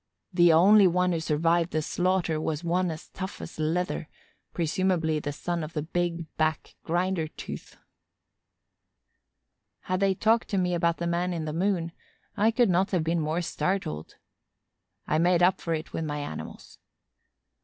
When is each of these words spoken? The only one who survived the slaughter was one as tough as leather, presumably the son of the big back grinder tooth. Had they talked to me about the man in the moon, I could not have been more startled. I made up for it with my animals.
The 0.33 0.51
only 0.51 0.87
one 0.87 1.11
who 1.11 1.19
survived 1.19 1.69
the 1.69 1.83
slaughter 1.83 2.41
was 2.41 2.63
one 2.63 2.89
as 2.89 3.09
tough 3.09 3.39
as 3.39 3.59
leather, 3.59 4.09
presumably 4.51 5.19
the 5.19 5.31
son 5.31 5.63
of 5.63 5.73
the 5.73 5.83
big 5.83 6.25
back 6.37 6.73
grinder 6.83 7.27
tooth. 7.27 7.77
Had 9.81 9.99
they 9.99 10.15
talked 10.15 10.47
to 10.47 10.57
me 10.57 10.73
about 10.73 10.97
the 10.97 11.05
man 11.05 11.33
in 11.33 11.45
the 11.45 11.53
moon, 11.53 11.91
I 12.35 12.49
could 12.49 12.67
not 12.67 12.89
have 12.89 13.03
been 13.03 13.19
more 13.19 13.43
startled. 13.43 14.15
I 15.05 15.19
made 15.19 15.43
up 15.43 15.61
for 15.61 15.75
it 15.75 15.93
with 15.93 16.03
my 16.05 16.17
animals. 16.17 16.79